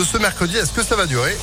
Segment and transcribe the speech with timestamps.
[0.00, 0.56] de ce mercredi.
[0.56, 1.36] Est-ce que ça va durer?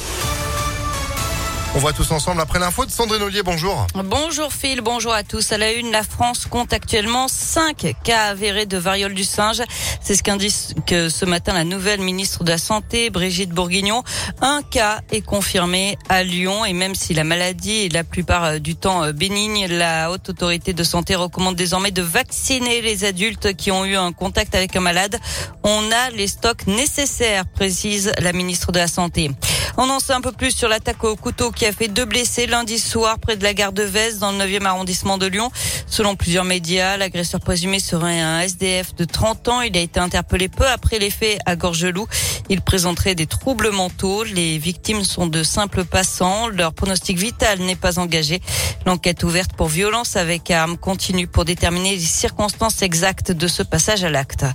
[1.78, 3.44] On voit tous ensemble après l'info de Sandrine Ollier.
[3.44, 3.86] Bonjour.
[3.94, 5.52] Bonjour Phil, bonjour à tous.
[5.52, 9.62] À la une, la France compte actuellement 5 cas avérés de variole du singe.
[10.02, 10.56] C'est ce qu'indique
[10.88, 14.04] que ce matin la nouvelle ministre de la Santé, Brigitte Bourguignon.
[14.42, 18.58] Un cas est confirmé à Lyon et même si la maladie est la plupart euh,
[18.58, 23.56] du temps euh, bénigne, la haute autorité de santé recommande désormais de vacciner les adultes
[23.56, 25.20] qui ont eu un contact avec un malade.
[25.64, 29.30] On a les stocks nécessaires, précise la ministre de la Santé.
[29.76, 32.48] On en sait un peu plus sur l'attaque au couteau qui a fait deux blessés
[32.48, 35.52] lundi soir près de la gare de Vez dans le 9e arrondissement de Lyon.
[35.88, 39.62] Selon plusieurs médias, l'agresseur présumé serait un SDF de 30 ans.
[39.62, 42.08] Il a été interpellé peu après les faits à Gorgelou.
[42.50, 44.24] Il présenterait des troubles mentaux.
[44.24, 46.48] Les victimes sont de simples passants.
[46.48, 48.42] Leur pronostic vital n'est pas engagé.
[48.86, 54.04] L'enquête ouverte pour violence avec arme continue pour déterminer les circonstances exactes de ce passage
[54.04, 54.46] à l'acte.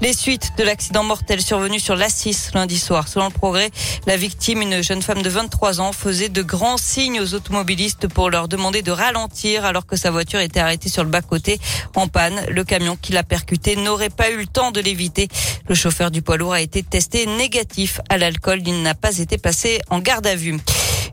[0.00, 3.08] Les suites de l'accident mortel survenu sur l'Assis lundi soir.
[3.08, 3.70] Selon le progrès,
[4.06, 8.30] la victime, une jeune femme de 23 ans, faisait de grands signes aux automobilistes pour
[8.30, 11.60] leur demander de ralentir alors que sa voiture était arrêtée sur le bas-côté
[11.94, 12.44] en panne.
[12.48, 15.28] Le camion qui l'a percuté n'aurait pas eu le temps de l'éviter.
[15.68, 18.60] Le chauffeur du poids lourd a été testé négatif à l'alcool.
[18.66, 20.58] Il n'a pas été passé en garde à vue.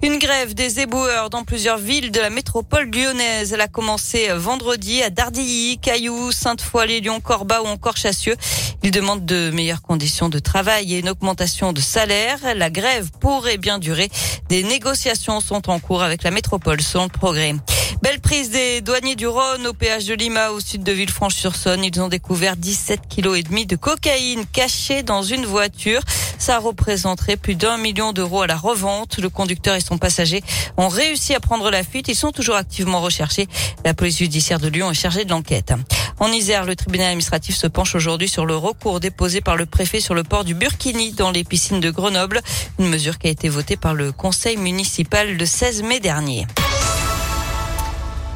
[0.05, 3.53] Une grève des éboueurs dans plusieurs villes de la métropole lyonnaise.
[3.53, 8.35] Elle a commencé vendredi à Dardilly, Cailloux, Sainte-Foy, Lyon, Corba ou encore Chassieux.
[8.83, 12.37] Ils demandent de meilleures conditions de travail et une augmentation de salaire.
[12.55, 14.11] La grève pourrait bien durer.
[14.47, 17.55] Des négociations sont en cours avec la métropole selon le progrès.
[18.03, 21.83] Belle prise des douaniers du Rhône au péage de Lima au sud de Villefranche-sur-Saône.
[21.83, 26.01] Ils ont découvert 17 kilos et demi de cocaïne cachée dans une voiture.
[26.37, 29.17] Ça représenterait plus d'un million d'euros à la revente.
[29.17, 30.43] Le conducteur et son passager
[30.77, 32.07] ont réussi à prendre la fuite.
[32.07, 33.47] Ils sont toujours activement recherchés.
[33.83, 35.73] La police judiciaire de Lyon est chargée de l'enquête.
[36.19, 39.99] En Isère, le tribunal administratif se penche aujourd'hui sur le recours déposé par le préfet
[39.99, 42.41] sur le port du Burkini dans les piscines de Grenoble.
[42.79, 46.47] Une mesure qui a été votée par le conseil municipal le 16 mai dernier.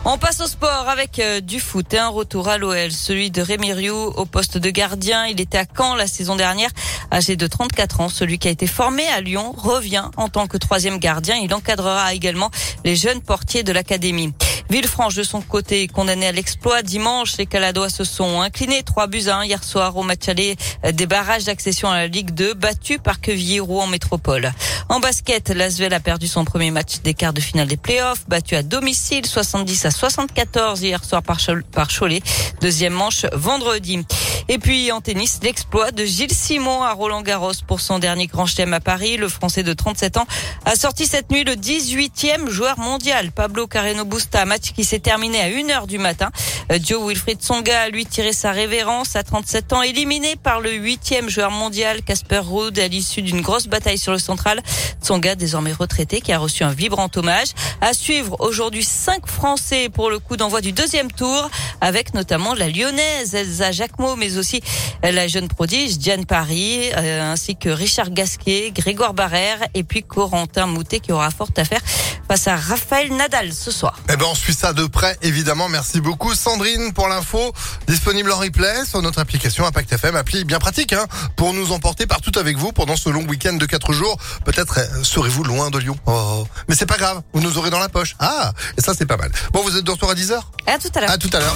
[0.06, 3.42] On passe au sport avec euh, du foot et un retour à l'OL, celui de
[3.42, 5.26] Rémi Rioux au poste de gardien.
[5.26, 6.70] Il était à Caen la saison dernière,
[7.12, 8.10] âgé de 34 ans.
[8.10, 11.36] Celui qui a été formé à Lyon revient en tant que troisième gardien.
[11.36, 12.50] Il encadrera également
[12.86, 14.34] les jeunes portiers de l'académie.
[14.70, 16.84] Villefranche, de son côté, condamné à l'exploit.
[16.84, 20.58] Dimanche, les Caladois se sont inclinés 3 buts à 1 hier soir au match aller
[20.94, 24.52] des barrages d'accession à la Ligue 2, battus par Quevilly-Rouen métropole.
[24.88, 28.56] En basket, l'Asvel a perdu son premier match des quarts de finale des playoffs, battu
[28.56, 31.40] à domicile 70 à 74 hier soir par,
[31.88, 32.22] Cholet.
[32.62, 34.06] Deuxième manche vendredi.
[34.48, 38.46] Et puis en tennis, l'exploit de Gilles Simon à Roland Garros pour son dernier grand
[38.46, 39.18] chelem à Paris.
[39.18, 40.28] Le Français de 37 ans
[40.66, 43.32] a sorti cette nuit le 18e joueur mondial.
[43.32, 46.30] Pablo Carreno Busta, match qui s'est terminé à 1h du matin.
[46.72, 50.72] Euh, Joe Wilfried Songa a lui tiré sa révérence à 37 ans, éliminé par le
[50.72, 54.62] 8e joueur mondial Casper Ruud à l'issue d'une grosse bataille sur le central.
[55.02, 57.50] Tsonga, désormais retraité, qui a reçu un vibrant hommage.
[57.82, 61.50] À suivre aujourd'hui cinq Français pour le coup d'envoi du deuxième tour,
[61.82, 64.62] avec notamment la lyonnaise Elsa Jacquemot, mais aussi
[65.02, 70.68] la jeune prodige Diane Paris, euh, ainsi que Richard Gasquet, Grégoire Barrère et puis Corentin
[70.68, 71.82] Moutet qui aura fort à faire
[72.28, 73.98] face à Raphaël Nadal ce soir.
[74.12, 75.70] Eh ben on suit ça de près évidemment.
[75.70, 77.54] Merci beaucoup Sandrine pour l'info
[77.88, 82.06] disponible en replay sur notre application Impact FM, appli bien pratique hein, pour nous emporter
[82.06, 84.18] partout avec vous pendant ce long week-end de 4 jours.
[84.46, 85.98] Peut-être euh, serez-vous loin de Lyon.
[86.06, 86.46] Oh.
[86.68, 88.16] Mais c'est pas grave, vous nous aurez dans la poche.
[88.20, 89.32] Ah, et ça c'est pas mal.
[89.54, 91.12] Bon, vous êtes de retour à 10h À tout à l'heure.
[91.12, 91.56] À tout à l'heure.